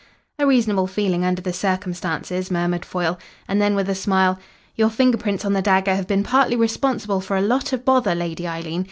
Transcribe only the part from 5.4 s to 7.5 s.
on the dagger have been partly responsible for a